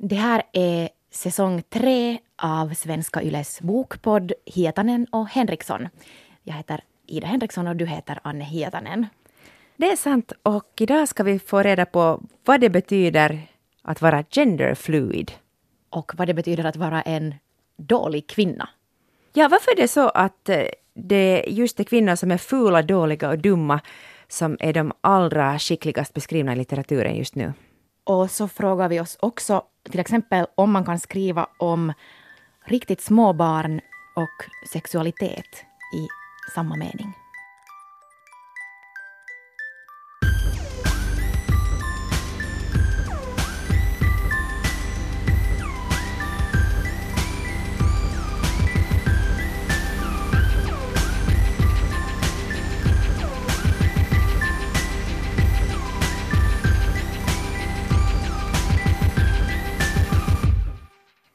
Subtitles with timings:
[0.00, 5.88] Det här är säsong tre av Svenska Yles bokpodd Hietanen och Henriksson.
[6.42, 9.06] Jag heter Ida Henriksson och du heter Anne Hietanen.
[9.76, 13.48] Det är sant och idag ska vi få reda på vad det betyder
[13.82, 15.32] att vara genderfluid.
[15.90, 17.34] Och vad det betyder att vara en
[17.76, 18.68] dålig kvinna.
[19.32, 20.62] Ja, varför är det så att eh,
[20.94, 23.80] det just är kvinnor som är fula, dåliga och dumma
[24.28, 27.52] som är de allra skickligast beskrivna i litteraturen just nu?
[28.08, 31.92] Och så frågar vi oss också till exempel om man kan skriva om
[32.64, 33.80] riktigt små barn
[34.16, 35.64] och sexualitet
[35.94, 36.06] i
[36.54, 37.27] samma mening.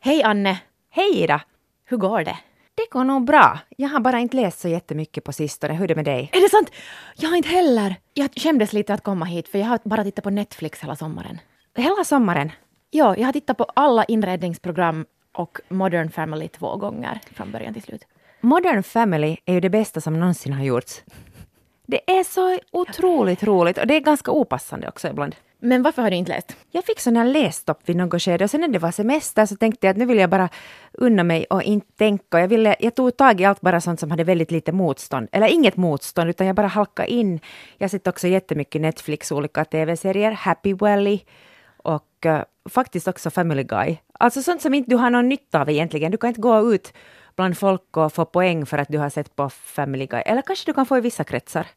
[0.05, 0.59] Hej Anne!
[0.89, 1.41] Hej Ida!
[1.85, 2.37] Hur går det?
[2.75, 3.59] Det går nog bra.
[3.77, 5.73] Jag har bara inte läst så jättemycket på sistone.
[5.73, 6.29] Hur är det med dig?
[6.33, 6.71] Är det sant?
[7.15, 7.95] Jag har inte heller.
[8.13, 11.39] Jag skämdes lite att komma hit för jag har bara tittat på Netflix hela sommaren.
[11.75, 12.51] Hela sommaren?
[12.89, 17.83] Ja, jag har tittat på alla inredningsprogram och Modern Family två gånger från början till
[17.83, 18.03] slut.
[18.41, 21.03] Modern Family är ju det bästa som någonsin har gjorts.
[21.85, 25.35] Det är så otroligt roligt och det är ganska opassande också ibland.
[25.65, 26.55] Men varför har du inte läst?
[26.71, 29.55] Jag fick sån här lässtopp vid något skede och sen när det var semester så
[29.55, 30.49] tänkte jag att nu vill jag bara
[30.93, 32.39] unna mig och inte tänka.
[32.39, 35.27] Jag, ville, jag tog tag i allt bara sånt som hade väldigt lite motstånd.
[35.31, 37.39] Eller inget motstånd utan jag bara halkade in.
[37.77, 40.31] Jag har sett också jättemycket Netflix olika tv-serier.
[40.31, 41.19] Happy Valley
[41.77, 43.97] och uh, faktiskt också Family Guy.
[44.19, 46.11] Alltså sånt som inte du har någon nytta av egentligen.
[46.11, 46.93] Du kan inte gå ut
[47.35, 50.21] bland folk och få poäng för att du har sett på Family Guy.
[50.25, 51.67] Eller kanske du kan få i vissa kretsar.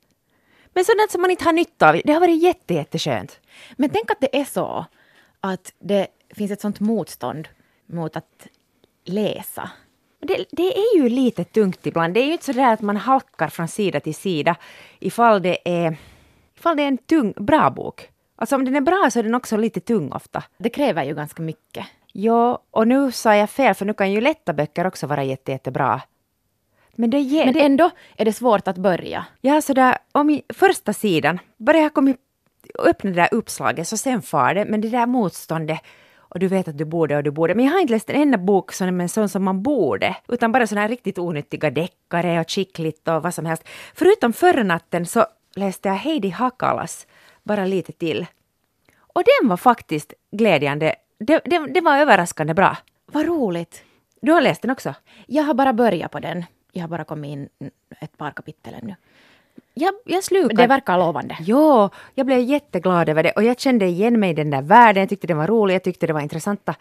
[0.76, 3.40] Men sådant som man inte har nytta av, det har varit jätte, jätteskönt.
[3.76, 4.86] Men tänk att det är så
[5.40, 7.48] att det finns ett sånt motstånd
[7.86, 8.46] mot att
[9.04, 9.70] läsa.
[10.20, 12.14] Det, det, är ju lite tungt ibland.
[12.14, 14.56] Det är ju inte så där att man halkar från sida till sida
[14.98, 15.96] ifall det är,
[16.56, 18.08] ifall det är en tung, bra bok.
[18.36, 20.42] Alltså om den är bra så är den också lite tung ofta.
[20.58, 21.86] Det kräver ju ganska mycket.
[22.12, 25.52] Ja, och nu sa jag fel för nu kan ju lätta böcker också vara jätte,
[25.52, 26.02] jättebra.
[26.96, 29.26] Men, det ger, Men ändå är det svårt att börja.
[29.40, 32.14] Ja, sådär om i första sidan, bara jag kom
[32.78, 35.80] öppna det där uppslaget så sen far det, men det där motståndet
[36.36, 37.54] och du vet att du borde och du borde.
[37.54, 40.52] Men jag har inte läst en enda bok som är sån som man borde, utan
[40.52, 43.68] bara sådana här riktigt onyttiga deckare och chickligt och vad som helst.
[43.94, 47.06] Förutom förra natten så läste jag Heidi Hakalas,
[47.42, 48.26] bara lite till.
[48.98, 50.94] Och den var faktiskt glädjande.
[51.18, 52.76] Det, det, det var överraskande bra.
[53.06, 53.82] Vad roligt.
[54.22, 54.94] Du har läst den också?
[55.26, 56.44] Jag har bara börjat på den.
[56.76, 57.48] Jag har bara kommit in
[58.00, 58.94] ett par kapitel ännu.
[59.74, 60.62] Jag, jag slukade.
[60.62, 61.36] Det verkar lovande.
[61.40, 65.00] Jo, jag blev jätteglad över det och jag kände igen mig i den där världen.
[65.00, 66.74] Jag tyckte den var rolig, jag tyckte det var intressanta.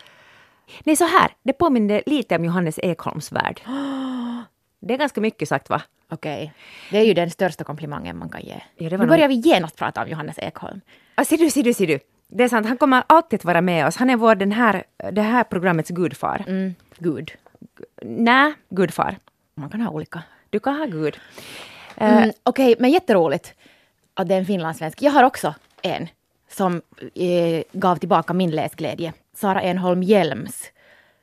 [0.84, 3.62] Nej, så här, det påminner lite om Johannes Ekholms värld.
[4.80, 5.82] Det är ganska mycket sagt, va?
[6.10, 6.36] Okej.
[6.36, 6.50] Okay.
[6.92, 8.62] Det är ju den största komplimangen man kan ge.
[8.76, 10.82] Ja, nu börjar vi genast prata om Johannes Ekholm.
[11.16, 12.00] Ah, ser du, ser du, ser du.
[12.28, 13.96] Det är sant, han kommer alltid att vara med oss.
[13.96, 16.44] Han är vår, den här, det här programmets gudfar.
[16.48, 17.32] Mm, gud.
[18.02, 19.18] Nej, gudfar.
[19.56, 20.24] Man kan ha olika.
[20.50, 21.20] Du kan ha Gud.
[21.98, 23.54] Mm, uh, Okej, okay, men jätteroligt
[24.14, 25.02] att det är en finlandssvensk.
[25.02, 26.08] Jag har också en
[26.50, 26.82] som
[27.16, 29.14] eh, gav tillbaka min läsglädje.
[29.34, 30.72] Sara Enholm Hjelms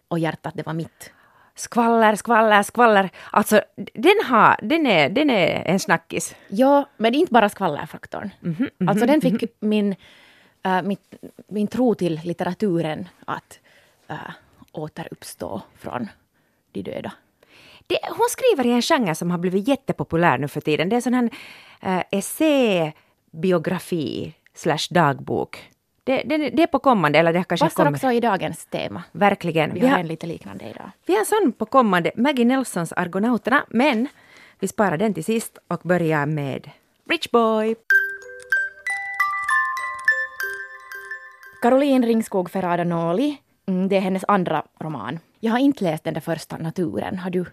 [0.08, 1.12] och Hjärtat, det var mitt.
[1.54, 3.10] Skvaller, skvaller, skvaller.
[3.30, 3.62] Alltså,
[3.94, 6.34] den, har, den, är, den är en snackis.
[6.48, 8.30] Ja, men inte bara skvallerfaktorn.
[8.42, 9.66] Mm -hmm, mm -hmm, alltså den fick mm -hmm.
[9.66, 9.94] min,
[10.66, 11.14] uh, mitt,
[11.48, 13.58] min tro till litteraturen att
[14.10, 14.30] uh,
[14.72, 16.08] återuppstå från
[16.72, 17.12] de döda.
[17.92, 20.88] Det, hon skriver i en genre som har blivit jättepopulär nu för tiden.
[20.88, 21.30] Det är sån här
[21.80, 25.70] äh, essä-biografi slash dagbok.
[26.04, 27.96] Det, det, det, är på kommande, eller det kanske Passar kommer.
[27.96, 29.02] också i dagens tema.
[29.12, 29.74] Verkligen.
[29.74, 30.90] Vi, vi har en lite liknande idag.
[31.06, 34.08] Vi har en sån på kommande, Maggie Nelsons Argonauterna, men
[34.58, 36.70] vi sparar den till sist och börjar med
[37.10, 37.74] Rich Boy.
[41.62, 43.36] Caroline Ringskog Ferrada Noli,
[43.66, 45.18] mm, det är hennes andra roman.
[45.40, 47.18] Jag har inte läst den där första, Naturen.
[47.18, 47.44] Har du?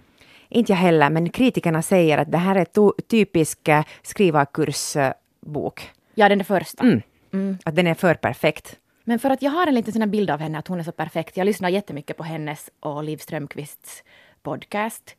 [0.49, 5.91] Inte jag heller, men kritikerna säger att det här är typisk eh, skrivarkursbok.
[6.15, 6.83] Ja, den där första.
[6.83, 7.01] Mm.
[7.33, 7.57] Mm.
[7.65, 8.79] Att den är för perfekt.
[9.03, 10.91] Men för att jag har en liten sån bild av henne, att hon är så
[10.91, 11.37] perfekt.
[11.37, 14.03] Jag lyssnar jättemycket på hennes och Liv Strömquists
[14.43, 15.15] podcast.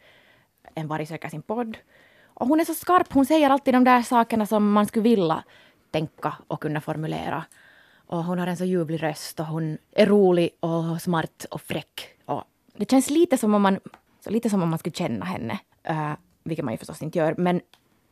[0.75, 1.79] En varg söker sin podd.
[2.25, 5.45] Och hon är så skarp, hon säger alltid de där sakerna som man skulle vilja
[5.91, 7.45] tänka och kunna formulera.
[8.07, 12.17] Och hon har en så ljuvlig röst och hon är rolig och smart och fräck.
[12.25, 12.45] Och
[12.77, 13.81] det känns lite som om man
[14.21, 15.59] så lite som om man skulle känna henne,
[15.91, 16.13] uh,
[16.45, 17.35] vilket man ju förstås inte gör.
[17.39, 17.61] Men,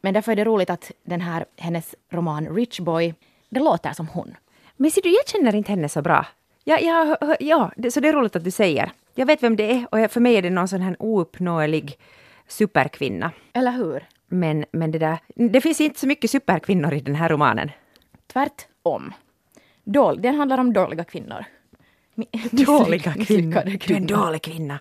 [0.01, 3.15] men därför är det roligt att den här, hennes roman Rich Boy,
[3.49, 4.37] det låter som hon.
[4.77, 6.27] Men ser du, jag känner inte henne så bra.
[6.65, 8.93] Ja, ja, ja det, så det är roligt att du säger.
[9.15, 11.99] Jag vet vem det är och för mig är det någon sån här ouppnåelig
[12.49, 13.33] superkvinna.
[13.53, 14.07] Eller hur?
[14.27, 17.71] Men, men det där, det finns inte så mycket superkvinnor i den här romanen.
[18.33, 19.15] Tvärtom.
[19.85, 21.45] Dål, den handlar om dåliga kvinnor.
[22.51, 23.79] Dåliga kvinnor.
[23.87, 24.79] Du är en dålig kvinna.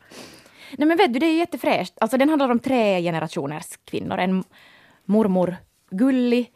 [0.72, 1.94] Nej men vet du, det är ju jättefräscht.
[2.02, 4.18] Alltså den handlar om tre generationers kvinnor.
[4.18, 4.44] En
[5.06, 5.56] mormor
[5.90, 6.50] Gulli,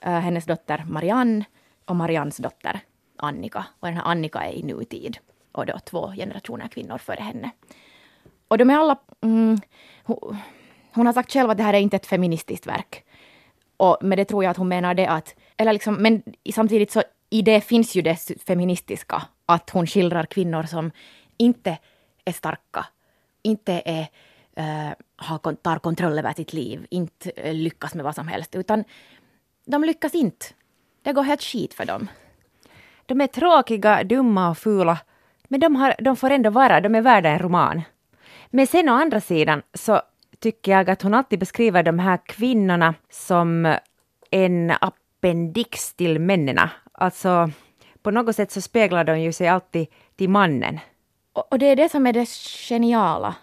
[0.00, 1.44] eh, hennes dotter Marianne
[1.84, 2.80] och Mariannes dotter
[3.16, 3.64] Annika.
[3.80, 5.18] Och den här Annika är i nutid.
[5.52, 7.50] Och då två generationer kvinnor före henne.
[8.48, 8.96] Och de är alla...
[9.20, 9.58] Mm,
[10.02, 10.36] hon,
[10.92, 13.04] hon har sagt själv att det här är inte ett feministiskt verk.
[13.76, 15.34] Och med det tror jag att hon menar det att...
[15.56, 16.22] Eller liksom, men
[16.54, 19.22] samtidigt så i det finns ju det feministiska.
[19.46, 20.90] Att hon skildrar kvinnor som
[21.36, 21.78] inte
[22.24, 22.86] är starka,
[23.44, 24.06] inte är,
[24.56, 28.54] äh, har, tar kontroll över sitt liv, inte eh, lyckas med vad som helst.
[28.54, 28.84] Utan
[29.64, 30.46] de lyckas inte.
[31.02, 32.08] Det går helt skit för dem.
[33.06, 34.98] De är tråkiga, dumma och fula.
[35.48, 37.82] Men de, har, de får ändå vara, de är värda en roman.
[38.50, 40.02] Men sen å andra sidan så
[40.38, 43.78] tycker jag att hon alltid beskriver de här kvinnorna som eh,
[44.30, 46.68] en appendix till männen.
[46.92, 47.50] Alltså,
[48.02, 49.86] på något sätt så speglar de ju sig alltid
[50.16, 50.80] till mannen.
[51.34, 52.28] Och, och det är det som är det
[52.68, 53.34] geniala.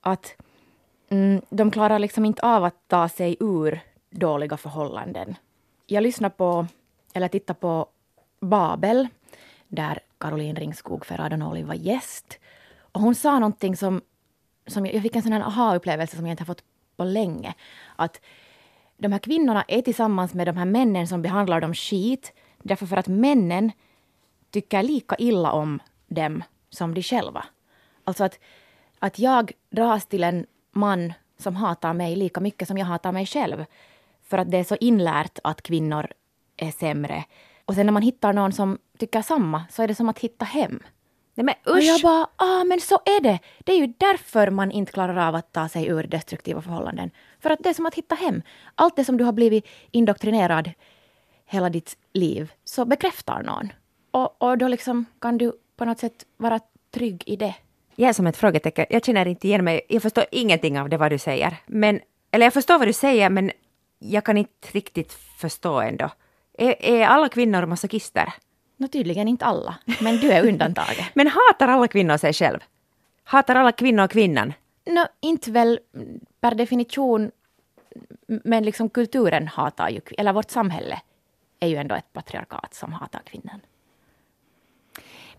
[0.00, 0.36] Att
[1.08, 5.36] mm, de klarar liksom inte av att ta sig ur dåliga förhållanden.
[5.86, 6.66] Jag lyssnar på,
[7.12, 7.86] eller tittade på
[8.40, 9.08] Babel,
[9.68, 12.38] där Caroline Ringskog Ferrado-Noli var gäst.
[12.92, 14.00] Och hon sa någonting som,
[14.66, 16.64] som jag, jag fick en sån här aha-upplevelse som jag inte har fått
[16.96, 17.54] på länge.
[17.96, 18.20] Att
[18.96, 22.32] de här kvinnorna är tillsammans med de här männen som behandlar dem skit,
[22.62, 23.72] därför för att männen
[24.50, 27.44] tycker lika illa om dem som de själva.
[28.04, 28.38] Alltså att,
[28.98, 33.26] att jag dras till en man som hatar mig lika mycket som jag hatar mig
[33.26, 33.64] själv.
[34.28, 36.06] För att det är så inlärt att kvinnor
[36.56, 37.24] är sämre.
[37.64, 40.44] Och sen när man hittar någon som tycker samma så är det som att hitta
[40.44, 40.80] hem.
[41.34, 42.02] Nej men Och jag usch!
[42.02, 43.38] bara, ah men så är det.
[43.58, 47.10] Det är ju därför man inte klarar av att ta sig ur destruktiva förhållanden.
[47.40, 48.42] För att det är som att hitta hem.
[48.74, 50.70] Allt det som du har blivit indoktrinerad
[51.46, 53.72] hela ditt liv, så bekräftar någon.
[54.10, 56.60] Och, och då liksom kan du på något sätt vara
[56.90, 57.54] trygg i det.
[57.94, 58.86] Jag är som ett frågetecken.
[58.90, 59.80] Jag känner inte igen mig.
[59.88, 61.56] Jag förstår ingenting av det vad du säger.
[61.66, 63.50] Men, eller jag förstår vad du säger, men
[63.98, 66.10] jag kan inte riktigt förstå ändå.
[66.58, 68.32] Är, är alla kvinnor masochister?
[68.76, 71.06] Nå tydligen inte alla, men du är undantaget.
[71.14, 72.58] Men hatar alla kvinnor sig själv?
[73.24, 74.52] Hatar alla kvinnor kvinnan?
[74.86, 75.80] Nå, inte väl
[76.40, 77.30] per definition,
[78.26, 81.00] men liksom kulturen hatar ju, eller vårt samhälle
[81.60, 83.60] är ju ändå ett patriarkat som hatar kvinnan.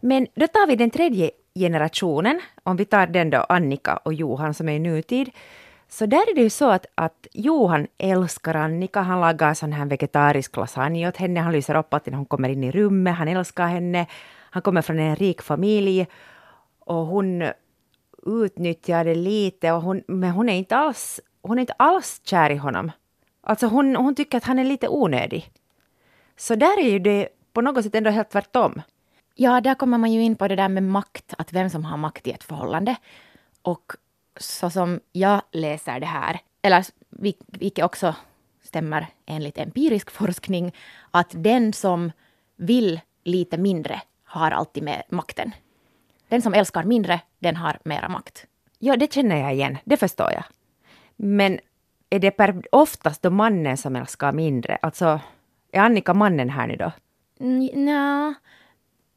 [0.02, 4.54] Men då tar vi den tredje generationen, om vi tar den då Annika och Johan
[4.54, 5.32] som är i nutid.
[5.90, 9.02] Så där är det ju så att, att Johan älskar Annika.
[9.02, 11.40] Han lagar sån här vegetarisk lasagne åt henne.
[11.40, 13.16] Han lyser upp alltid när hon kommer in i rummet.
[13.16, 14.06] Han älskar henne.
[14.50, 16.08] Han kommer från en rik familj.
[16.80, 17.44] Och hon
[18.26, 19.72] utnyttjar det lite.
[19.72, 22.92] Och hon, men hon är, inte alls, hon är inte alls kär i honom.
[23.42, 25.52] Alltså hon, hon tycker att han är lite onödig.
[26.38, 28.82] Så där är ju det på något sätt ändå helt tvärtom.
[29.36, 31.98] Ja, där kommer man ju in på det där med makt, att vem som har
[31.98, 32.96] makt i ett förhållande.
[33.62, 33.92] Och
[34.40, 38.16] så som jag läser det här, eller vil- vilket också
[38.64, 40.76] stämmer enligt empirisk forskning,
[41.12, 42.12] att den som
[42.56, 45.52] vill lite mindre har alltid med makten.
[46.30, 48.46] Den som älskar mindre, den har mera makt.
[48.80, 49.78] Ja, det känner jag igen.
[49.84, 50.44] Det förstår jag.
[51.16, 51.60] Men
[52.10, 54.76] är det per, oftast då mannen som älskar mindre?
[54.82, 55.20] Alltså,
[55.72, 56.92] är Annika mannen här nu då?
[57.40, 58.34] Mm, Nja,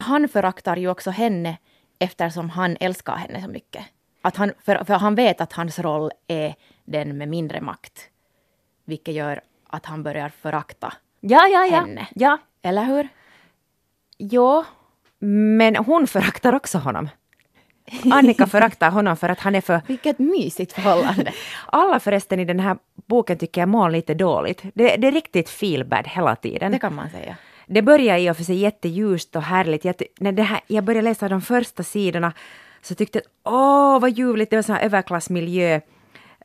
[0.04, 1.58] han föraktar ju också henne
[1.98, 3.84] eftersom han älskar henne så mycket.
[4.22, 8.08] Att han, för, för han vet att hans roll är den med mindre makt.
[8.84, 10.92] Vilket gör att han börjar förakta.
[11.20, 11.80] Ja, ja, ja.
[11.80, 12.08] Henne.
[12.14, 13.08] Ja, Eller hur?
[14.18, 14.64] jo.
[15.56, 17.08] Men hon föraktar också honom.
[18.12, 19.80] Annika föraktar honom för att han är för...
[19.86, 21.32] Vilket mysigt förhållande.
[21.66, 24.62] Alla förresten i den här boken tycker jag mår lite dåligt.
[24.74, 26.72] Det, det är riktigt feel bad hela tiden.
[26.72, 27.36] Det kan man säga.
[27.66, 29.84] Det börjar i och för sig jätteljust och härligt.
[29.84, 32.32] Jag, när det här, jag började läsa de första sidorna
[32.82, 35.80] så tyckte jag åh vad ljuvligt, det var sån här överklassmiljö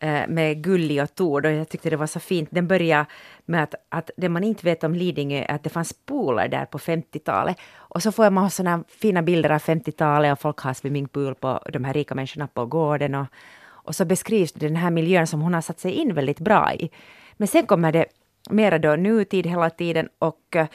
[0.01, 2.49] eh, med Gulli och Tord och jag tyckte det var så fint.
[2.51, 3.05] Den börjar
[3.45, 6.65] med att, att det man inte vet om Lidingö är att det fanns pooler där
[6.65, 7.57] på 50-talet.
[7.75, 11.83] Och så får man såna fina bilder av 50-talet och folk har swimmingpool på de
[11.83, 13.27] här rika människorna på gården och,
[13.67, 16.89] och så beskrivs den här miljön som hon har satt sig in väldigt bra i.
[17.37, 18.05] Men sen kommer det
[18.49, 20.67] mera då nutid hela tiden och eh,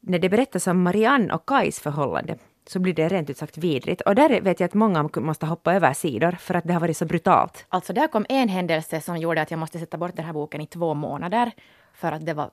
[0.00, 4.00] när det berättas om Marianne och Kais förhållande så blir det rent ut sagt vidrigt.
[4.00, 6.96] Och där vet jag att många måste hoppa över sidor för att det har varit
[6.96, 7.66] så brutalt.
[7.68, 10.60] Alltså där kom en händelse som gjorde att jag måste sätta bort den här boken
[10.60, 11.52] i två månader.
[11.94, 12.50] För att det var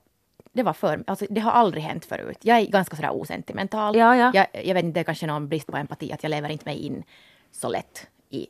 [0.53, 2.37] det var för, alltså det har aldrig hänt förut.
[2.41, 3.95] Jag är ganska sådär osentimental.
[3.95, 4.31] Ja, ja.
[4.33, 6.65] Jag, jag vet inte, det är kanske någon brist på empati att jag lever inte
[6.65, 7.03] mig in
[7.51, 8.47] så lätt i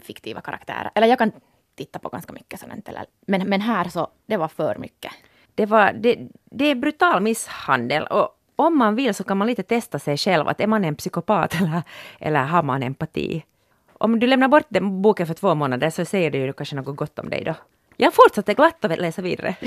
[0.00, 0.90] fiktiva karaktärer.
[0.94, 1.32] Eller jag kan
[1.74, 2.62] titta på ganska mycket.
[2.88, 5.12] Eller, men, men här så, det var för mycket.
[5.54, 6.18] Det, var, det,
[6.50, 10.48] det är brutal misshandel och om man vill så kan man lite testa sig själv.
[10.48, 11.82] Att är man en psykopat eller,
[12.20, 13.44] eller har man empati?
[13.92, 16.96] Om du lämnar bort den boken för två månader så säger det ju kanske något
[16.96, 17.54] gott om dig då.
[17.96, 19.54] Jag fortsatte glatt att läsa vidare.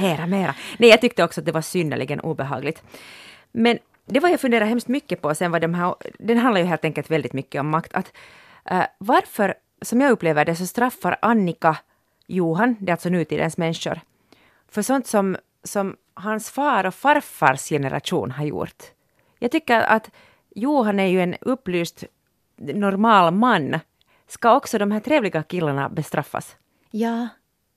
[0.00, 0.54] Mera, mera.
[0.78, 2.82] Nej, jag tyckte också att det var synnerligen obehagligt.
[3.52, 6.66] Men det var jag funderade hemskt mycket på sen var de här, den handlar ju
[6.66, 7.94] helt enkelt väldigt mycket om makt.
[7.94, 8.12] Att,
[8.72, 11.76] uh, varför, som jag upplever det, så straffar Annika
[12.28, 14.00] Johan, det är alltså nutidens människor,
[14.68, 18.82] för sånt som, som hans far och farfars generation har gjort.
[19.38, 20.10] Jag tycker att
[20.54, 22.04] Johan är ju en upplyst
[22.56, 23.80] normal man.
[24.26, 26.56] Ska också de här trevliga killarna bestraffas?
[26.90, 27.28] Ja,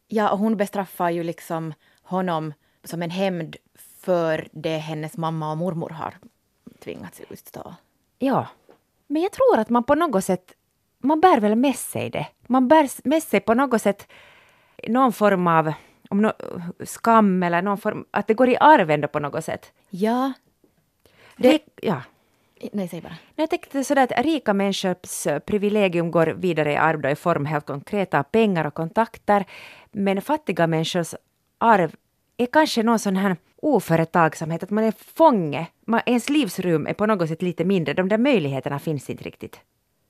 [0.07, 2.53] ja och hon bestraffar ju liksom honom
[2.83, 3.55] som en hämnd
[3.99, 6.13] för det hennes mamma och mormor har
[6.79, 7.75] tvingats utstå.
[8.19, 8.47] Ja,
[9.07, 10.53] men jag tror att man på något sätt,
[10.99, 12.27] man bär väl med sig det.
[12.47, 14.07] Man bär med sig på något sätt
[14.87, 15.73] någon form av
[16.09, 16.31] om no,
[16.85, 19.71] skam eller någon form, att det går i arv ändå på något sätt.
[19.89, 20.33] Ja.
[21.37, 22.01] Det, det ja.
[22.73, 23.15] Nej, säg bara.
[23.35, 27.65] Jag tänkte sådär att rika människors privilegium går vidare i arv då i form helt
[27.65, 29.45] konkreta av pengar och kontakter.
[29.91, 31.15] Men fattiga människors
[31.57, 31.95] arv
[32.37, 35.67] är kanske någon sån här oföretagsamhet, att man är fånge.
[35.85, 37.93] Man, ens livsrum är på något sätt lite mindre.
[37.93, 39.59] De där möjligheterna finns inte riktigt.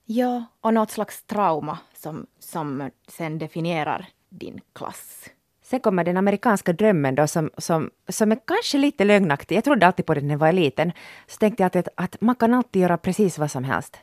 [0.06, 5.30] Ja, och något slags trauma som, som sen definierar din klass.
[5.62, 9.56] Sen kommer den amerikanska drömmen då som, som, som är kanske lite lögnaktig.
[9.56, 10.92] Jag trodde alltid på det när jag var liten.
[11.28, 13.98] Så tänkte jag alltid att, att man kan alltid göra precis vad som helst.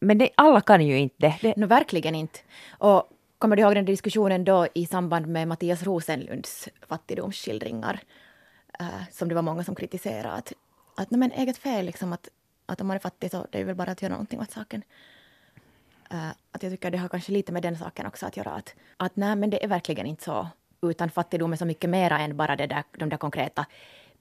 [0.00, 1.38] Men det, alla kan ju inte det.
[1.40, 1.56] det...
[1.56, 2.38] No, verkligen inte.
[2.70, 8.00] Och kommer du ihåg den diskussionen då i samband med Mattias Rosenlunds fattigdomsskildringar?
[8.80, 10.32] Uh, som det var många som kritiserade.
[10.32, 10.52] Att,
[10.96, 12.28] att nej, men eget fel, liksom, att,
[12.66, 14.82] att om man är fattig så det är väl bara att göra någonting åt saken.
[16.14, 18.50] Uh, att jag tycker det har kanske lite med den saken också att göra.
[18.50, 20.48] Att, att nej, men det är verkligen inte så
[20.82, 23.66] utan fattigdom är så mycket mera än bara det där, de där konkreta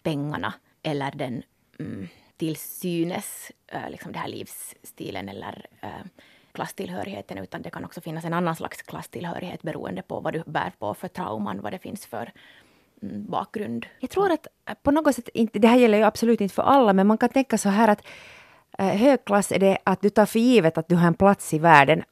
[0.04, 0.54] pengarna
[0.84, 1.44] eller den
[1.80, 6.06] mm, till synes eh, liksom det här livsstilen eller eh,
[6.52, 10.72] klasstillhörigheten utan det kan också finnas en annan slags klasstillhörighet beroende på vad du bär
[10.80, 12.32] på för trauman, vad det finns för
[13.02, 13.86] mm, bakgrund.
[14.00, 14.48] Jag tror att
[14.84, 17.30] på något sätt, inte, det här gäller ju absolut inte för alla, men man kan
[17.30, 18.04] tänka så här att
[18.84, 22.04] högklass är det att du tar för givet att du har en plats i världen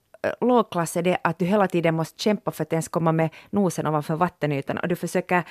[0.42, 3.88] lågklass är det att du hela tiden måste kämpa för att ens komma med nosen
[3.88, 5.44] ovanför vattenytan och du försöker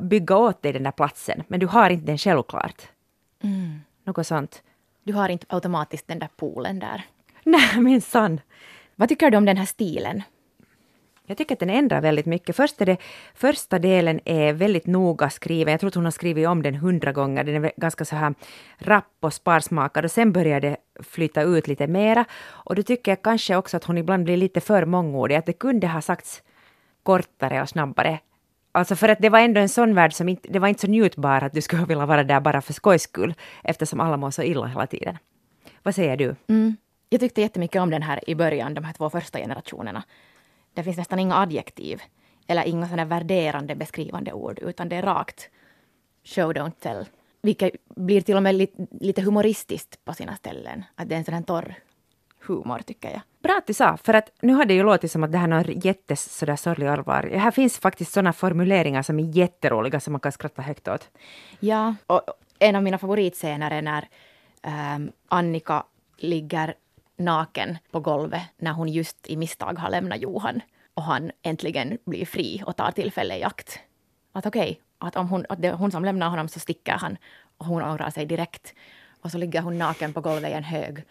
[0.00, 2.82] bygga åt dig den där platsen, men du har inte den självklart.
[3.42, 3.80] Mm.
[4.04, 4.62] Något sånt.
[5.02, 7.04] Du har inte automatiskt den där poolen där.
[7.44, 8.40] Nej, minsann.
[8.96, 10.22] Vad tycker du om den här stilen?
[11.26, 12.56] Jag tycker att den ändrar väldigt mycket.
[12.56, 12.96] Först är det,
[13.34, 15.72] första delen är väldigt noga skriven.
[15.72, 17.44] Jag tror att hon har skrivit om den hundra gånger.
[17.44, 18.34] Den är ganska så här
[18.78, 22.24] rapp och sparsmakad och sen börjar det flyta ut lite mera.
[22.42, 25.34] Och då tycker jag kanske också att hon ibland blir lite för mångordig.
[25.34, 26.42] Att det kunde ha sagts
[27.02, 28.18] kortare och snabbare.
[28.72, 30.86] Alltså för att det var ändå en sån värld som inte, det var inte så
[30.86, 34.42] njutbar att du skulle vilja vara där bara för skojs skull, eftersom alla mår så
[34.42, 35.18] illa hela tiden.
[35.82, 36.36] Vad säger du?
[36.48, 36.76] Mm.
[37.08, 40.02] Jag tyckte jättemycket om den här i början, de här två första generationerna.
[40.74, 42.02] Det finns nästan inga adjektiv
[42.46, 45.50] eller inga sådana värderande beskrivande ord, utan det är rakt
[46.24, 47.06] show don't tell.
[47.42, 50.84] Vilket blir till och med lite, lite humoristiskt på sina ställen.
[50.94, 51.74] Att det är en sån här torr
[52.46, 53.20] humor, tycker jag.
[53.42, 55.48] Bra att du sa, för att nu har det ju låtit som att det här
[55.48, 57.30] är jättes sådär sorglig allvar.
[57.34, 61.10] Här finns faktiskt sådana formuleringar som är jätteroliga som man kan skratta högt åt.
[61.60, 62.22] Ja, och
[62.58, 64.08] en av mina favoritscener är när
[64.62, 65.84] ähm, Annika
[66.16, 66.74] ligger
[67.16, 70.60] naken på golvet när hon just i misstag har lämnat Johan
[70.94, 73.78] och han äntligen blir fri och tar tillfälle i akt.
[74.32, 77.16] Att okej, okay, att om hon, att det hon som lämnar honom så sticker han
[77.56, 78.74] och hon ångrar sig direkt.
[79.22, 81.04] Och så ligger hon naken på golvet i en hög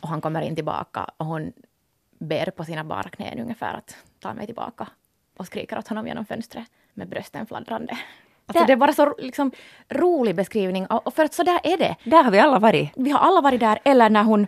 [0.00, 1.52] och han kommer in tillbaka och hon
[2.18, 4.88] ber på sina bara knän ungefär att ta mig tillbaka
[5.36, 6.64] och skriker åt honom genom fönstret
[6.94, 7.98] med brösten fladdrande.
[8.46, 9.50] Alltså det är bara så liksom,
[9.88, 10.86] rolig beskrivning.
[10.86, 11.96] Och för att så där är det.
[12.04, 12.90] Där har vi alla varit.
[12.96, 13.78] Vi har alla varit där.
[13.84, 14.46] Eller när hon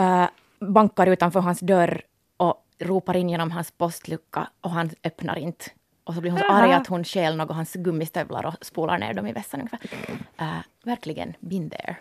[0.00, 0.26] uh,
[0.60, 2.02] bankar utanför hans dörr
[2.36, 5.64] och ropar in genom hans postlucka och han öppnar inte.
[6.04, 9.14] Och så blir hon så arg att hon stjäl något hans gummistövlar och spolar ner
[9.14, 9.80] dem i vässan ungefär.
[10.40, 11.96] Uh, verkligen, been there.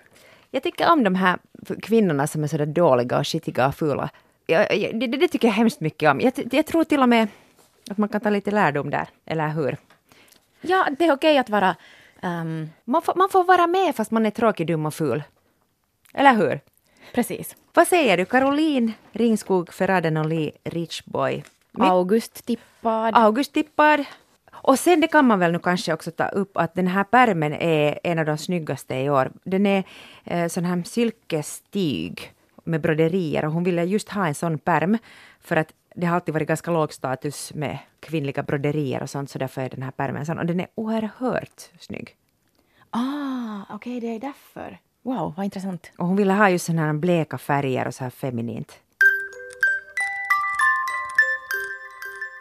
[0.52, 1.40] Jag tycker om de här
[1.82, 4.10] kvinnorna som är sådär dåliga och skitiga och fula.
[4.46, 6.22] Jag, jag, det, det, tycker jag hemskt mycket om.
[6.22, 7.28] Jag, jag, tror till och med
[7.90, 9.78] att man kan ta lite lärdom där, eller hur?
[10.62, 11.76] Ja, det är okej att vara...
[12.22, 15.24] Um, man, får, man får vara med fast man är tråkig, dum och ful.
[16.14, 16.60] Eller hur?
[17.14, 17.56] Precis.
[17.76, 18.26] Vad säger du?
[18.26, 21.44] Caroline Ringskog Ferraden och Lee Richboy.
[21.78, 23.16] August tippad.
[23.16, 23.58] August.
[24.52, 27.54] Och sen det kan man väl nu kanske också ta upp att den här pärmen
[27.54, 29.32] är en av de snyggaste i år.
[29.44, 29.84] Den är
[30.24, 34.98] eh, sån här silkestyg med broderier och hon ville just ha en sån pärm
[35.42, 39.40] för att det har alltid varit ganska låg status med kvinnliga broderier och sånt så
[39.40, 42.16] därför är den här pärmen sån och den är oerhört snygg.
[42.90, 44.80] Ah, okej, okay, det är därför.
[45.06, 45.92] Wow, vad intressant.
[45.98, 48.80] Och hon ville ha just såna här bleka färger och så här feminint.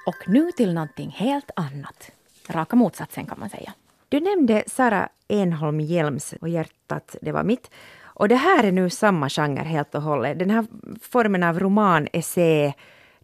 [0.06, 2.10] Och nu till någonting helt annat.
[2.48, 3.72] Raka motsatsen kan man säga.
[4.08, 7.70] Du nämnde Sara Enholm Hjelms och Hjärtat, det var mitt.
[8.02, 10.38] Och det här är nu samma genre helt och hållet.
[10.38, 10.66] Den här
[11.00, 12.72] formen av roman, essä,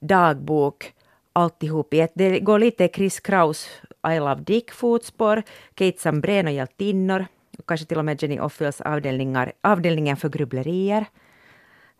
[0.00, 0.92] dagbok,
[1.32, 2.12] alltihop i ett.
[2.14, 3.68] Det går lite Chris Kraus
[4.08, 5.42] I Love Dick-fotspår,
[5.74, 7.26] Kate Sambrén och Hjältinnor,
[7.58, 11.06] och kanske till och med Jenny Offils avdelningar, avdelningen för grubblerier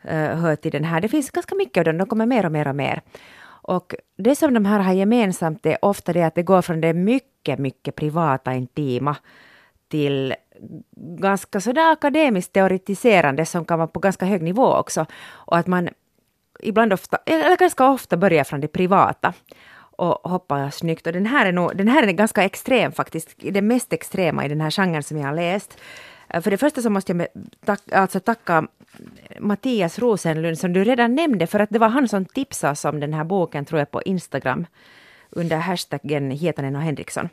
[0.04, 1.00] uh, hör till den här.
[1.00, 3.02] Det finns ganska mycket av dem, de kommer mer och mer och mer.
[3.62, 6.94] Och det som de här har gemensamt är ofta det att det går från det
[6.94, 9.16] mycket, mycket privata, intima
[9.88, 10.34] till
[10.96, 15.06] ganska sådär akademiskt teoretiserande som kan vara på ganska hög nivå också.
[15.28, 15.88] Och att man
[16.60, 19.32] ibland ofta, eller ganska ofta börjar från det privata
[20.00, 21.06] och hoppa snyggt.
[21.06, 24.48] Och den här är, nog, den här är ganska extrem faktiskt, det mest extrema i
[24.48, 25.80] den här genren som jag har läst.
[26.42, 27.26] För det första så måste jag
[27.64, 28.66] tack, alltså tacka
[29.40, 33.14] Mattias Rosenlund som du redan nämnde, för att det var han som tipsade om den
[33.14, 34.66] här boken, tror jag, på Instagram
[35.30, 37.28] under hashtaggen Hietanen och Henriksson.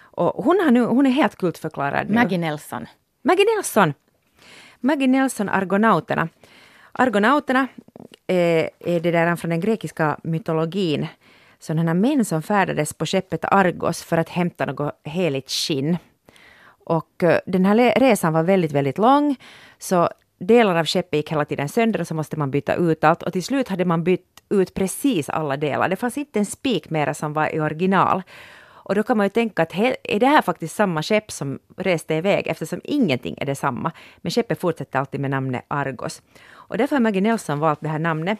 [0.00, 2.10] Och hon, har nu, hon är helt kultförklarad.
[2.10, 2.86] Maggie Nelson.
[3.22, 3.94] Maggie Nelson!
[4.80, 6.28] Maggie Nelson, Argonauterna.
[6.92, 7.68] Argonauterna
[8.26, 11.06] är, är det där från den grekiska mytologin.
[11.58, 15.98] Sådana män som färdades på skeppet Argos för att hämta något heligt skinn.
[16.84, 19.36] Och eh, den här resan var väldigt, väldigt lång,
[19.78, 23.22] så delar av skeppet gick hela tiden sönder och så måste man byta ut allt.
[23.22, 25.88] Och till slut hade man bytt ut precis alla delar.
[25.88, 28.22] Det fanns inte en spik mera som var i original.
[28.88, 32.14] Och då kan man ju tänka att är det här faktiskt samma skepp som reste
[32.14, 33.92] iväg eftersom ingenting är detsamma.
[34.16, 36.22] Men skeppet fortsätter alltid med namnet Argos.
[36.50, 38.38] Och därför har Maggie Nelson valt det här namnet.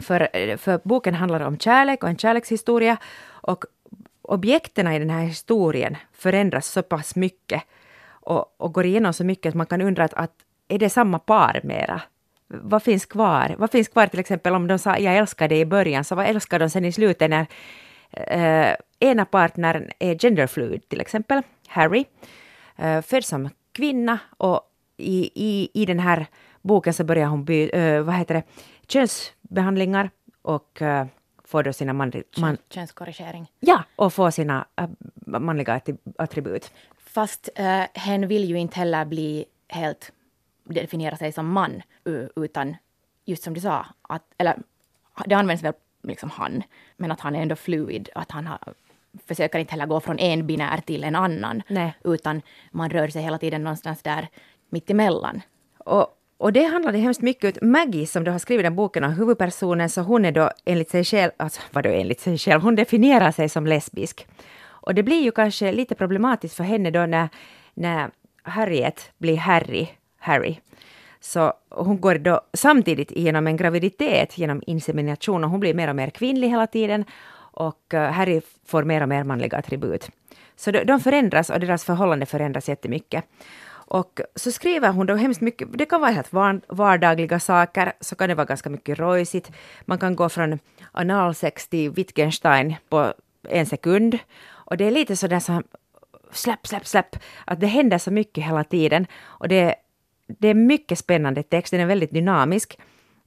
[0.00, 2.96] För, eh, för boken handlar om kärlek och en kärlekshistoria.
[3.28, 3.64] Och
[4.22, 7.62] objekten i den här historien förändras så pass mycket
[8.08, 10.32] och, och går igenom så mycket att man kan undra att, att
[10.68, 12.02] är det samma par mera?
[12.46, 13.54] Vad finns kvar?
[13.58, 16.26] Vad finns kvar till exempel om de sa jag älskar dig i början, så vad
[16.26, 17.46] älskar de sen i slutet när
[18.10, 22.04] eh, ena partnern är genderfluid till exempel, Harry,
[22.76, 24.60] eh, född som kvinna och
[24.96, 26.26] i, i, i den här
[26.62, 28.42] boken så börjar hon by, eh, vad heter det,
[28.88, 30.10] könsbehandlingar
[30.42, 31.06] och eh,
[31.44, 32.22] får då sina manliga...
[32.38, 33.52] Man, Könskorrigering.
[33.60, 34.88] Ja, och får sina äh,
[35.26, 35.80] manliga
[36.18, 36.72] attribut.
[36.98, 40.12] Fast äh, hen vill ju inte heller bli helt
[40.64, 41.82] definiera sig som man,
[42.36, 42.76] utan
[43.24, 44.56] just som du sa, att, eller
[45.26, 45.72] det används väl
[46.02, 46.62] liksom han,
[46.96, 48.58] men att han är ändå fluid, att han har,
[49.26, 51.94] försöker inte heller gå från en binär till en annan, Nej.
[52.04, 54.28] utan man rör sig hela tiden någonstans där
[54.68, 55.42] mittemellan.
[55.78, 59.12] Och, och det handlade hemskt mycket om Maggie som då har skrivit den boken om
[59.12, 63.32] huvudpersonen, så hon är då enligt sig själv, alltså vadå enligt sig själv, hon definierar
[63.32, 64.26] sig som lesbisk.
[64.88, 67.28] Och det blir ju kanske lite problematiskt för henne då när,
[67.74, 68.10] när
[68.42, 69.86] Harriet blir Harry,
[70.18, 70.56] Harry.
[71.20, 75.96] Så hon går då samtidigt igenom en graviditet genom insemination och hon blir mer och
[75.96, 77.04] mer kvinnlig hela tiden
[77.52, 80.10] och eh, Harry får mer och mer manliga attribut.
[80.56, 83.24] Så de förändras och deras förhållande förändras jättemycket.
[83.90, 86.32] Och så skriver hon då hemskt mycket, det kan vara helt
[86.68, 89.52] vardagliga saker, så kan det vara ganska mycket rojsigt.
[89.84, 90.58] Man kan gå från
[90.92, 93.12] analsex till Wittgenstein på
[93.48, 94.18] en sekund.
[94.50, 95.62] Och det är lite sådär så
[96.32, 99.06] släpp, släpp, släpp, att det händer så mycket hela tiden.
[99.24, 99.74] Och det,
[100.26, 102.78] det är mycket spännande text, den är väldigt dynamisk.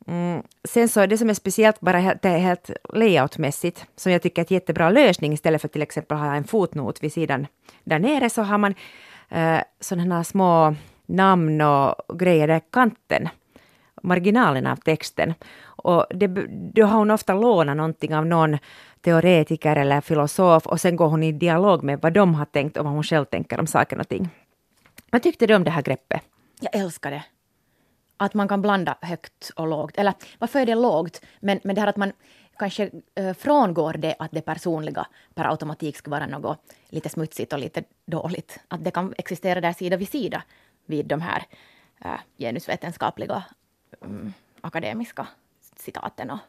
[0.08, 0.44] Mm.
[0.64, 4.56] Sen så det som är speciellt bara helt, helt layoutmässigt, som jag tycker är en
[4.56, 7.48] jättebra lösning istället för till exempel att ha en fotnot vid sidan
[7.84, 8.76] där nere, så har man
[9.32, 13.30] eh, sådana små namn och grejer där kanten,
[14.04, 15.34] marginalen av texten.
[15.84, 16.28] Och det,
[16.74, 18.58] då har hon ofta lånat någonting av någon
[19.02, 22.86] teoretiker eller filosof och sen går hon i dialog med vad de har tänkt och
[22.86, 24.30] vad hon själv tänker om saker och ting.
[25.12, 26.22] Vad tyckte du om det här greppet?
[26.60, 27.24] Jag älskar det.
[28.18, 29.98] Att man kan blanda högt och lågt.
[29.98, 31.22] Eller varför är det lågt?
[31.40, 32.12] Men, men det här att man
[32.62, 37.60] kanske äh, frångår det att det personliga per automatik ska vara något lite smutsigt och
[37.60, 38.60] lite dåligt.
[38.68, 40.44] Att det kan existera där sida vid sida
[40.86, 41.44] vid de här
[42.06, 43.44] äh, genusvetenskapliga
[44.02, 45.28] mm, akademiska
[45.76, 46.40] citaten och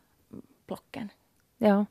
[0.66, 1.09] plocken.
[1.59, 1.87] Ja.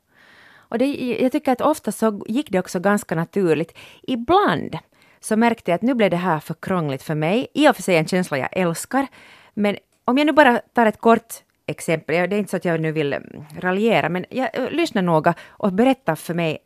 [0.54, 0.86] Och det,
[1.22, 3.78] jag tycker att ofta så gick det också ganska naturligt.
[4.02, 4.78] Ibland
[5.20, 7.46] så märkte jag att nu blev det här för krångligt för mig.
[7.54, 9.06] I och för sig en känsla jag älskar.
[9.54, 12.80] Men om jag nu bara tar ett kort exempel, det är inte så att jag
[12.80, 16.58] nu vill mm, raljera, men jag, lyssna noga och berätta för mig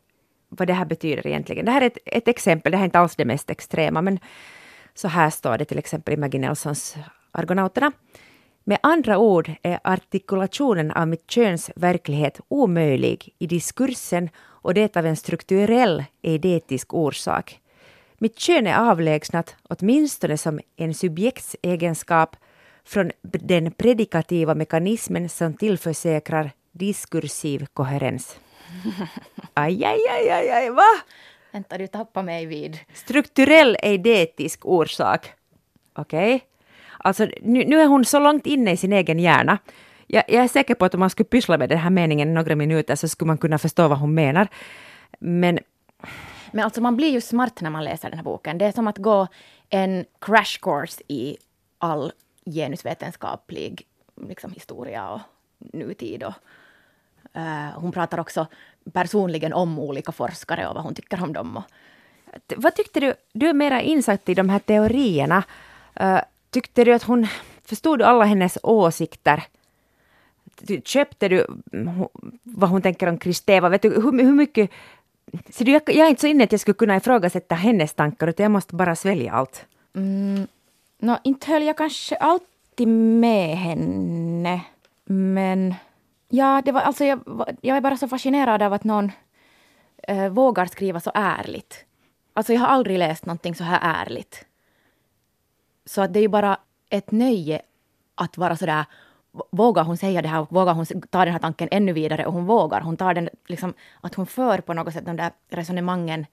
[0.48, 1.64] vad det här betyder egentligen.
[1.64, 4.18] Det här är ett, ett exempel, det här är inte alls det mest extrema, men
[4.94, 6.96] så här står det till exempel i Maggie Nelsons
[7.32, 7.92] Argonauterna.
[8.64, 15.06] Med andra ord är artikulationen av mitt köns verklighet omöjlig i diskursen och det av
[15.06, 17.60] en strukturell eidetisk orsak.
[18.18, 22.36] Mitt kön är avlägsnat, åtminstone som en subjektsegenskap,
[22.86, 28.38] från den predikativa mekanismen som tillförsäkrar diskursiv koherens.
[29.54, 30.90] Aj, aj, aj, aj, aj, va?
[31.52, 32.78] Vänta, du tappar mig vid...
[32.94, 35.32] Strukturell eidetisk orsak.
[35.94, 36.34] Okej?
[36.34, 36.46] Okay.
[36.98, 39.58] Alltså, nu, nu, är hon så långt inne i sin egen hjärna.
[40.06, 42.56] Jag, jag, är säker på att om man skulle pyssla med den här meningen några
[42.56, 44.48] minuter så skulle man kunna förstå vad hon menar.
[45.18, 45.58] Men...
[46.52, 48.58] Men alltså man blir ju smart när man läser den här boken.
[48.58, 49.26] Det är som att gå
[49.70, 51.36] en crash course i
[51.78, 52.12] all
[52.46, 53.86] genusvetenskaplig
[54.28, 55.20] liksom, historia och
[55.58, 56.22] nutid.
[56.22, 56.34] Och,
[57.36, 58.46] uh, hon pratar också
[58.92, 61.56] personligen om olika forskare och vad hon tycker om dem.
[61.56, 61.64] Och...
[62.56, 63.14] Vad tyckte du?
[63.32, 65.44] Du är mera insatt i de här teorierna.
[66.00, 67.26] Uh, tyckte du att hon...
[67.64, 69.44] Förstod du alla hennes åsikter?
[70.84, 71.46] Köpte du
[72.42, 73.68] vad hon tänker om Kristeva?
[73.68, 74.70] Vet du hur, hur mycket...
[75.50, 78.26] Så du, jag, jag är inte så inne att jag skulle kunna ifrågasätta hennes tankar,
[78.26, 79.66] utan jag måste bara svälja allt.
[79.94, 80.46] Mm,
[80.98, 84.60] no, inte höll jag kanske alltid med henne,
[85.04, 85.74] men
[86.28, 87.20] Ja, det var, alltså jag,
[87.60, 89.12] jag är bara så fascinerad av att någon
[90.02, 91.84] äh, vågar skriva så ärligt.
[92.32, 94.46] Alltså jag har aldrig läst någonting så här ärligt.
[95.84, 96.58] Så att det är ju bara
[96.90, 97.62] ett nöje
[98.14, 98.84] att vara så där
[99.50, 102.46] vågar hon säga det här, vågar hon ta den här tanken ännu vidare och hon
[102.46, 106.26] vågar, hon tar den liksom, att hon för på något sätt de där resonemangen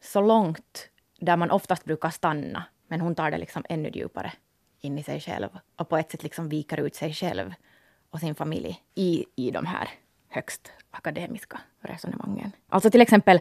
[0.00, 0.88] så långt
[1.20, 4.32] där man oftast brukar stanna, men hon tar det liksom ännu djupare
[4.80, 7.54] in i sig själv och på ett sätt liksom viker ut sig själv
[8.10, 9.88] och sin familj i, i de här
[10.28, 12.52] högst akademiska resonemangen.
[12.68, 13.40] Alltså till exempel,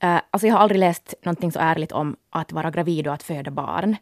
[0.00, 3.22] eh, alltså jag har aldrig läst någonting så ärligt om att vara gravid och att
[3.22, 3.96] föda barn.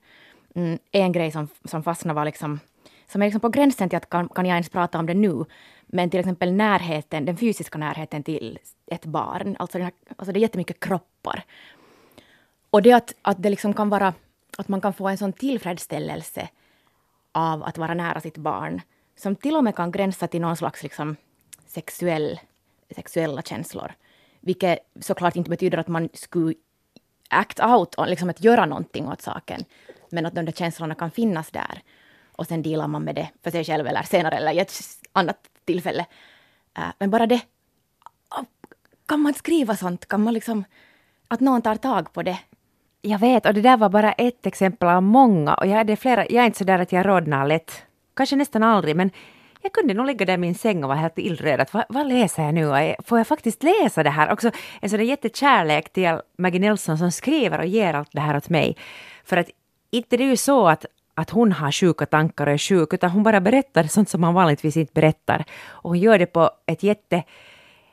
[0.55, 2.61] Mm, en grej som, som fastnade var liksom,
[3.07, 5.45] som är liksom på gränsen till att kan, kan jag ens prata om det nu,
[5.87, 9.57] men till exempel närheten, den fysiska närheten till ett barn.
[9.59, 11.45] Alltså, här, alltså det är jättemycket kroppar.
[12.71, 14.15] Och det att, att det liksom kan vara,
[14.59, 16.49] att man kan få en sån tillfredsställelse
[17.33, 18.83] av att vara nära sitt barn
[19.17, 21.17] som till och med kan gränsa till någon slags liksom,
[21.67, 22.41] sexuell,
[22.95, 23.93] sexuella känslor.
[24.41, 26.55] Vilket såklart inte betyder att man skulle
[27.29, 29.65] act out, liksom att göra någonting åt saken.
[30.11, 31.83] Men att de där känslorna kan finnas där.
[32.33, 34.73] Och sen dealar man med det för sig själv eller senare eller i ett
[35.13, 36.07] annat tillfälle.
[36.79, 37.41] Äh, men bara det.
[39.07, 40.09] Kan man skriva sånt?
[40.09, 40.65] Kan man liksom...
[41.29, 42.39] Att någon tar tag på det?
[43.07, 45.55] Jag vet, och det där var bara ett exempel av många.
[45.55, 47.83] Och jag, är, flera, jag är inte så där att jag rodnar lätt
[48.17, 49.11] kanske nästan aldrig, men
[49.63, 51.69] jag kunde nog ligga där i min säng och vara helt illröd.
[51.73, 52.95] Vad, vad läser jag nu?
[53.05, 54.33] Får jag faktiskt läsa det här?
[54.33, 58.49] Också en sån jättekärlek till Maggie Nelson som skriver och ger allt det här åt
[58.49, 58.77] mig.
[59.25, 59.51] För att
[59.91, 63.11] inte det är ju så att, att hon har sjuka tankar och är sjuk, utan
[63.11, 65.45] hon bara berättar sånt som man vanligtvis inte berättar.
[65.67, 67.23] Och hon gör det på ett jätte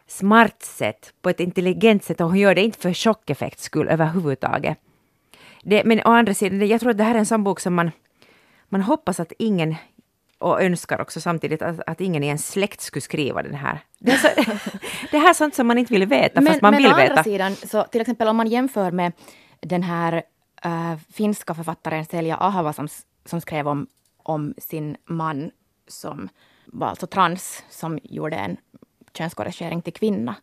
[0.08, 4.78] smart sätt, på ett intelligent sätt och hon gör det inte för chockeffekts skull överhuvudtaget.
[5.64, 7.74] Det, men å andra sidan, jag tror att det här är en sån bok som
[7.74, 7.92] man,
[8.70, 9.76] man hoppas att ingen
[10.38, 13.80] och önskar också samtidigt att, att ingen i en släkt skulle skriva den här.
[14.00, 14.28] Det, är så,
[15.12, 16.98] det här är sånt som man inte vill veta, men, fast man men vill veta.
[16.98, 19.12] Men å andra sidan, så till exempel om man jämför med
[19.60, 20.24] den här
[20.64, 22.88] äh, finska författaren Selja Ahava som,
[23.26, 25.52] som skrev om, om sin man
[25.88, 26.30] som
[26.66, 28.58] var alltså trans, som gjorde en
[29.14, 30.36] könskorrigering till kvinna.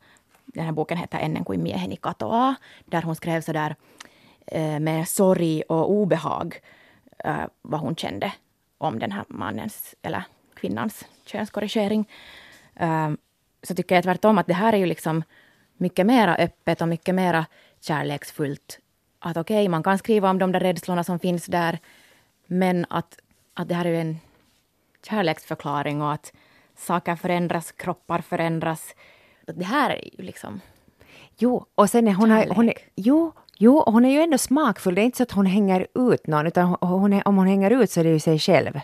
[0.46, 2.54] Den här boken heter Ennen kuin mieheni katoaa,
[2.84, 3.76] där hon skrev så där äh,
[4.80, 6.60] med sorg och obehag
[7.24, 8.32] äh, vad hon kände
[8.78, 10.22] om den här mannens eller
[10.54, 12.08] kvinnans könskorrigering.
[12.80, 13.18] Um,
[13.62, 15.22] så tycker jag tvärtom att det här är ju liksom
[15.76, 17.46] mycket mera öppet och mycket mera
[17.80, 18.78] kärleksfullt.
[19.18, 21.78] Att okej, okay, man kan skriva om de där rädslorna som finns där,
[22.46, 23.18] men att,
[23.54, 24.18] att det här är ju en
[25.06, 26.32] kärleksförklaring och att
[26.76, 28.94] saker förändras, kroppar förändras.
[29.46, 30.60] Det här är ju liksom
[31.42, 33.32] Jo, och sen är hon, har, hon är, jo,
[33.62, 34.94] Jo, hon är ju ändå smakfull.
[34.94, 37.70] Det är inte så att hon hänger ut någon, utan hon är, om hon hänger
[37.70, 38.80] ut så är det ju sig själv.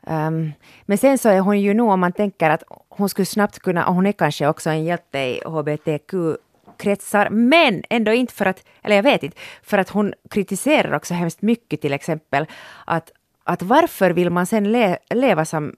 [0.00, 3.58] Um, men sen så är hon ju nog, om man tänker att hon skulle snabbt
[3.58, 8.64] kunna, och hon är kanske också en hjälte i hbtq-kretsar, men ändå inte för att,
[8.82, 12.46] eller jag vet inte, för att hon kritiserar också hemskt mycket till exempel
[12.84, 13.12] att,
[13.44, 15.76] att varför vill man sen le, leva som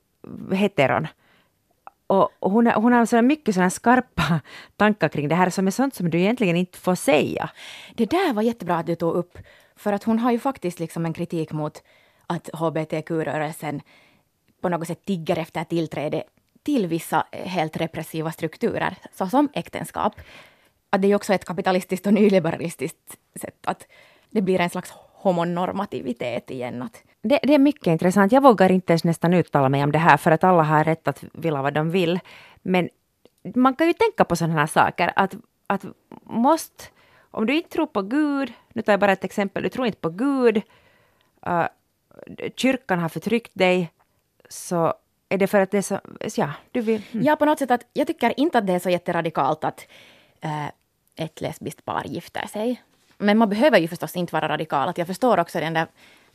[0.53, 1.07] heteron?
[2.09, 4.40] Och, och hon, hon har så mycket såna skarpa
[4.77, 7.51] tankar kring det här som är sånt som du egentligen inte får säga.
[7.94, 9.38] Det där var jättebra att du tog upp,
[9.77, 11.83] för att hon har ju faktiskt liksom en kritik mot
[12.27, 13.81] att hbtq-rörelsen
[14.61, 16.23] på något sätt tigger efter tillträde
[16.62, 20.21] till vissa helt repressiva strukturer, såsom äktenskap.
[20.90, 23.87] att det är också ett kapitalistiskt och nyliberalistiskt sätt att
[24.31, 26.83] det blir en slags homonormativitet igen.
[26.83, 28.33] Att det, det, är mycket intressant.
[28.33, 31.09] Jag vågar inte ens nästan uttala mig om det här för att alla har rätt
[31.09, 32.21] att vilja vad de vill.
[32.63, 32.89] Men
[33.55, 35.35] man kan ju tänka på sådana här saker att,
[35.67, 35.85] att
[36.25, 36.85] måste,
[37.31, 39.99] om du inte tror på Gud, nu tar jag bara ett exempel, du tror inte
[39.99, 40.63] på Gud,
[41.47, 41.67] uh,
[42.57, 43.93] kyrkan har förtryckt dig,
[44.49, 44.95] så
[45.29, 46.01] är det för att det är så,
[46.37, 47.03] ja, du vill...
[47.13, 47.25] Mm.
[47.25, 49.87] Ja, på något sätt att jag tycker inte att det är så jätteradikalt att
[50.45, 50.69] uh,
[51.17, 52.83] ett lesbiskt par gifter sig.
[53.19, 54.89] Men man behöver ju förstås inte vara radikal.
[54.89, 55.87] Att jag förstår också den där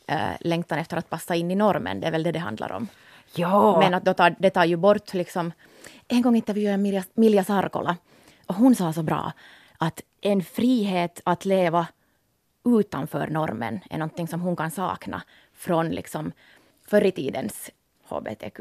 [0.06, 2.00] äh, längtan efter att passa in i normen.
[2.00, 2.88] Det är väl det det handlar om.
[3.34, 3.78] Ja.
[3.80, 5.52] Men att tar, det tar ju bort liksom...
[6.08, 7.96] En gång intervjuade jag Milja, Milja Sarkola
[8.46, 9.32] och hon sa så bra
[9.78, 11.86] att en frihet att leva
[12.64, 15.22] utanför normen är någonting som hon kan sakna
[15.54, 16.32] från liksom
[16.86, 17.70] förr i tidens
[18.08, 18.60] hbtq,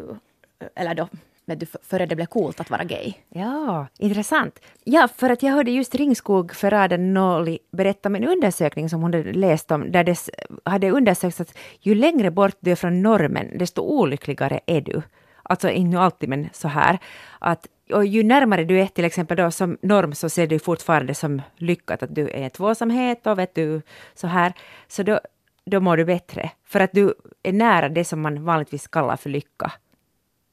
[0.76, 1.08] eller då
[1.46, 3.14] vet du, före det blev coolt att vara gay.
[3.30, 4.60] Ja, intressant.
[4.84, 9.14] Ja, för att jag hörde just Ringskog Ferraden Nolli berätta om en undersökning som hon
[9.14, 10.30] hade läst om, där det
[10.66, 15.02] hade undersökts att ju längre bort du är från normen, desto olyckligare är du.
[15.44, 17.00] Alltså inte alltid, men så här.
[17.40, 21.16] Att, och ju närmare du är till exempel då som norm så ser du fortfarande
[21.16, 23.82] som lyckat att du är tvåsamhet och vet du
[24.14, 24.54] så här.
[24.88, 25.20] Så då,
[25.66, 26.52] då mår du bättre.
[26.66, 29.72] För att du är nära det som man vanligtvis kallar för lycka.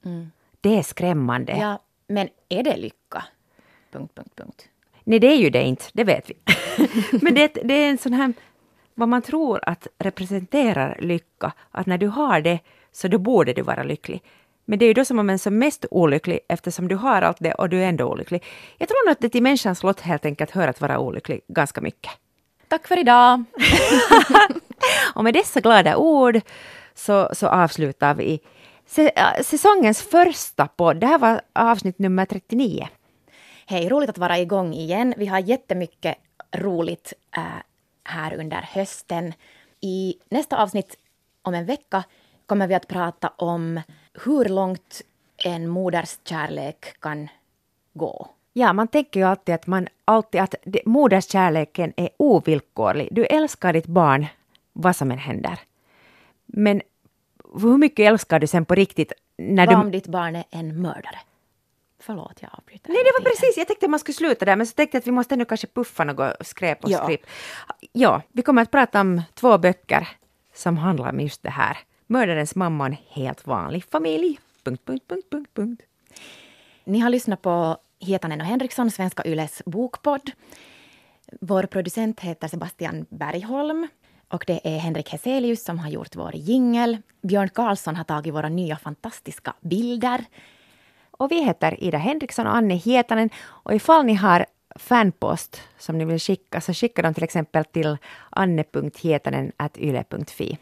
[0.05, 0.31] Mm.
[0.61, 1.53] Det är skrämmande.
[1.53, 3.25] Ja, men är det lycka?
[3.93, 4.69] Punkt, punkt, punkt.
[5.05, 6.35] Nej, det är ju det inte, det vet vi.
[7.23, 8.33] men det, det är en sån här,
[8.95, 12.59] vad man tror att representerar lycka, att när du har det
[12.93, 14.23] så då borde du vara lycklig.
[14.65, 17.37] Men det är ju då som man är som mest olycklig eftersom du har allt
[17.41, 18.45] det och du är ändå olycklig.
[18.79, 21.81] Jag tror nog att det till människans lott helt enkelt hör att vara olycklig ganska
[21.81, 22.13] mycket.
[22.69, 23.45] Tack för idag!
[25.15, 26.41] och med dessa glada ord
[26.95, 28.41] så, så avslutar vi
[29.43, 30.97] säsongens första podd.
[30.97, 32.89] Det här var avsnitt nummer 39.
[33.67, 35.15] Hej, roligt att vara igång igen.
[35.17, 36.17] Vi har jättemycket
[36.53, 37.43] roligt äh,
[38.05, 39.33] här under hösten.
[39.81, 40.97] I nästa avsnitt
[41.43, 42.05] om en vecka
[42.47, 43.81] kommer vi att prata om
[44.25, 45.03] hur långt
[45.45, 47.29] en moders kärlek kan
[47.93, 48.29] gå.
[48.53, 53.09] Ja, man tänker ju alltid att, man, alltid att det, moderskärleken är ovillkorlig.
[53.13, 54.27] Du älskar ditt barn
[54.73, 55.61] vad som än händer.
[56.47, 56.83] Men
[57.53, 59.13] hur mycket älskar du sen på riktigt?
[59.39, 59.81] När Vad du...
[59.81, 61.19] om ditt barn är en mördare?
[61.99, 62.89] Förlåt, jag avbryter.
[62.89, 65.01] Nej, det var precis, jag tänkte att man skulle sluta där, men så tänkte jag
[65.01, 67.05] att vi måste ännu kanske puffa något skräp och ja.
[67.05, 67.21] skrip.
[67.93, 70.09] Ja, vi kommer att prata om två böcker
[70.55, 71.79] som handlar om just det här.
[72.07, 74.39] Mördarens mamma och en helt vanlig familj.
[74.65, 75.83] Punkt, punkt, punkt, punkt, punkt.
[76.85, 80.31] Ni har lyssnat på Hietanen och Henriksson, Svenska Yles bokpodd.
[81.41, 83.89] Vår producent heter Sebastian Bergholm.
[84.31, 86.99] Och det är Henrik Heselius som har gjort vår jingel.
[87.23, 90.25] Björn Karlsson har tagit våra nya fantastiska bilder.
[91.11, 93.31] Och vi heter Ida Henriksson och Anne Hietanen.
[93.41, 97.97] Och ifall ni har fanpost som ni vill skicka så skicka dem till exempel till
[98.31, 100.59] anne.hietanen.yle.fi.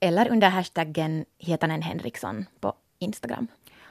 [0.00, 3.46] Eller under hashtaggen Hietanen Henriksson på Instagram.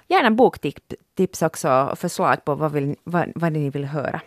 [0.07, 4.21] Gärna boktips också och förslag på vad, vill, vad, vad ni vill höra.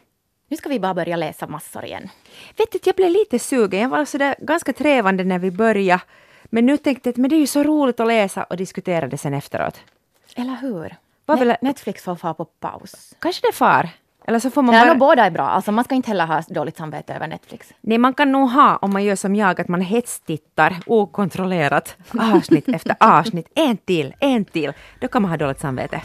[0.48, 2.08] Nu ska vi bara börja läsa massor igen.
[2.56, 3.80] Vet du, jag blev lite sugen.
[3.80, 6.02] Jag var sådär ganska trevande när vi började.
[6.44, 9.18] Men nu tänkte jag att det är ju så roligt att läsa och diskutera det
[9.18, 9.80] sen efteråt.
[10.36, 10.96] Eller hur?
[11.26, 11.56] Net väl...
[11.60, 13.14] Netflix får fara på paus.
[13.18, 13.88] Kanske det far.
[14.26, 14.94] Eller så får man Nej, bara...
[14.94, 15.42] båda är bra.
[15.42, 17.72] Alltså, man ska inte heller ha dåligt samvete över Netflix.
[17.80, 21.96] Nej, man kan nog ha, om man gör som jag, att man hetstittar okontrollerat
[22.34, 23.46] avsnitt efter avsnitt.
[23.54, 24.72] En till, en till.
[25.00, 26.02] Då kan man ha dåligt samvete.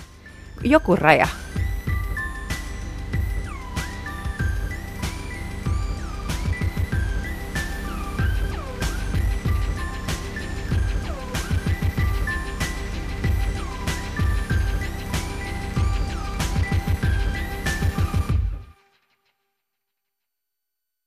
[0.63, 1.27] Joku raja.